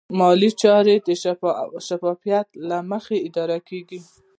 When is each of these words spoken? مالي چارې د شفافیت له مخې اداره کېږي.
مالي 0.19 0.49
چارې 0.61 0.95
د 1.07 1.09
شفافیت 1.87 2.47
له 2.69 2.77
مخې 2.91 3.17
اداره 3.27 3.57
کېږي. 3.69 3.99